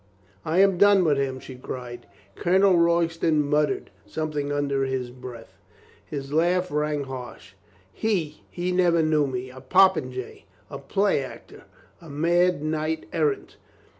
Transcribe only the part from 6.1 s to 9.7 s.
laugh rang harsh. "He! He never knew me— a